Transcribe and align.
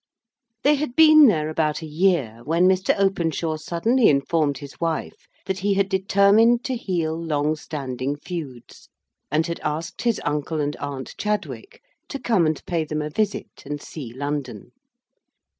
They 0.63 0.73
had 0.73 0.95
been 0.95 1.27
there 1.27 1.47
about 1.47 1.83
a 1.83 1.85
year, 1.85 2.39
when 2.43 2.67
Mr. 2.67 2.95
Openshaw 2.97 3.57
suddenly 3.57 4.09
informed 4.09 4.57
his 4.57 4.79
wife 4.81 5.27
that 5.45 5.59
he 5.59 5.75
had 5.75 5.89
determined 5.89 6.63
to 6.63 6.75
heal 6.75 7.15
long 7.15 7.55
standing 7.55 8.15
feuds, 8.15 8.89
and 9.29 9.45
had 9.45 9.59
asked 9.59 10.01
his 10.01 10.19
uncle 10.25 10.59
and 10.59 10.75
aunt 10.77 11.13
Chadwick 11.19 11.83
to 12.09 12.17
come 12.17 12.47
and 12.47 12.65
pay 12.65 12.83
them 12.83 13.03
a 13.03 13.11
visit 13.11 13.61
and 13.63 13.79
see 13.79 14.11
London. 14.11 14.71